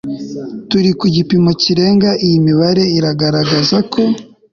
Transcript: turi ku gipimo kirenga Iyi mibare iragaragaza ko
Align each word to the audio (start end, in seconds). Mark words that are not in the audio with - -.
turi 0.69 0.91
ku 0.99 1.05
gipimo 1.15 1.51
kirenga 1.61 2.09
Iyi 2.25 2.37
mibare 2.45 2.83
iragaragaza 2.97 3.77
ko 3.93 4.01